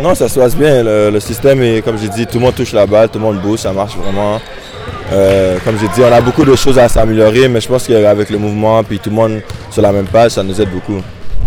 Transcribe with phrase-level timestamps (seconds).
[0.00, 0.82] Non, ça se passe bien.
[0.84, 3.40] Le, système est, comme j'ai dit, tout le monde touche la balle, tout le monde
[3.40, 4.40] bouge, ça marche vraiment.
[5.12, 8.30] Euh, comme j'ai dit, on a beaucoup de choses à s'améliorer, mais je pense qu'avec
[8.30, 9.40] le mouvement, puis tout le monde
[9.70, 11.02] sur la même page, ça nous aide beaucoup.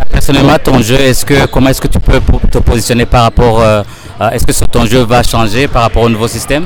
[0.09, 2.19] Personnellement, ton jeu, est-ce que, comment est-ce que tu peux
[2.51, 3.83] te positionner par rapport, euh,
[4.33, 6.65] est-ce que ton jeu va changer par rapport au nouveau système?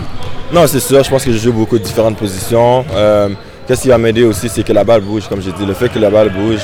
[0.52, 2.83] Non, c'est sûr, je pense que je joue beaucoup de différentes positions.
[2.95, 3.29] Euh,
[3.67, 5.65] qu'est-ce qui va m'aider aussi, c'est que la balle bouge, comme j'ai dit.
[5.65, 6.61] Le fait que la balle bouge,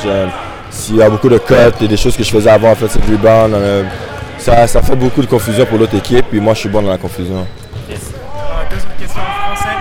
[0.72, 2.88] s'il y a beaucoup de cuts et des choses que je faisais avant, en fait,
[2.90, 3.54] c'est du rebound,
[4.42, 6.90] ça, ça, fait beaucoup de confusion pour l'autre équipe, puis moi je suis bon dans
[6.90, 7.46] la confusion.
[7.90, 8.00] Yes.
[8.00, 9.76] Euh, deuxième question en français.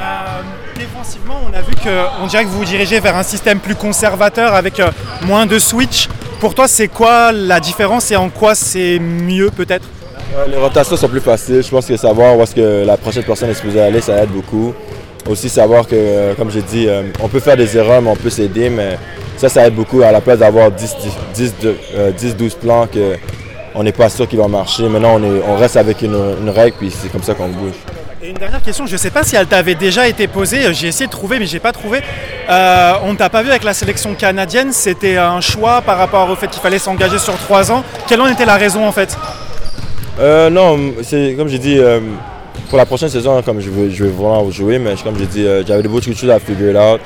[0.00, 0.42] Euh,
[0.78, 4.54] défensivement, on a vu qu'on dirait que vous vous dirigez vers un système plus conservateur
[4.54, 4.90] avec euh,
[5.22, 6.08] moins de switch.
[6.38, 9.88] Pour toi, c'est quoi la différence et en quoi c'est mieux peut-être?
[10.48, 11.62] Les rotations sont plus faciles.
[11.64, 14.30] Je pense que savoir où est-ce que la prochaine personne est supposée aller, ça aide
[14.30, 14.72] beaucoup.
[15.28, 16.86] Aussi savoir que, comme j'ai dit,
[17.20, 18.98] on peut faire des erreurs, mais on peut s'aider, mais
[19.38, 23.16] ça, ça aide beaucoup à la place d'avoir 10-12 plans que
[23.76, 24.88] on n'est pas sûr qu'il va marcher.
[24.88, 26.16] Maintenant, on, est, on reste avec une,
[26.48, 27.74] règle, puis c'est comme ça qu'on bouge.
[28.22, 30.88] Et une dernière question, je ne sais pas si elle t'avait déjà été posée, j'ai
[30.88, 32.00] essayé de trouver, mais je n'ai pas trouvé.
[32.48, 36.28] Euh, on ne t'a pas vu avec la sélection canadienne, c'était un choix par rapport
[36.30, 37.84] au fait qu'il fallait s'engager sur trois ans.
[38.08, 39.16] Quelle en était la raison en fait?
[40.18, 42.00] Euh, Non, c'est comme j'ai dit, euh,
[42.70, 45.82] pour la prochaine saison, comme je veux, je vraiment jouer, mais comme j'ai dit, j'avais
[45.82, 47.00] de beaucoup de choses à figure out,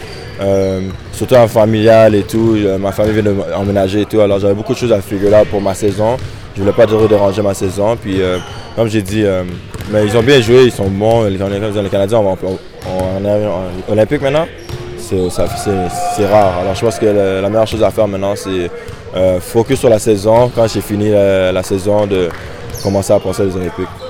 [1.13, 2.57] surtout en familial et tout.
[2.79, 5.61] ma famille vient d'emménager et tout, alors j'avais beaucoup de choses à figure out pour
[5.61, 6.17] ma saison.
[6.55, 7.97] Je voulais pas déranger ma saison.
[7.97, 8.39] Puis, euh,
[8.77, 9.45] comme j'ai dit, euh,
[9.91, 11.25] mais ils ont bien joué, ils sont bons.
[11.25, 14.47] Les, Canadiens, on, est olympique maintenant.
[14.99, 16.59] C'est rare.
[16.61, 18.71] Alors, je pense que la, meilleure chose à faire maintenant, c'est
[19.17, 20.51] euh, focus sur la saison.
[20.55, 22.29] Quand j'ai fini la saison, de
[22.83, 23.91] commencer à penser aux Olympiques.